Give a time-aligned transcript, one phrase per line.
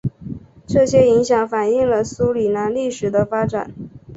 [0.65, 3.71] 这些影响反映了苏里南历史的发展。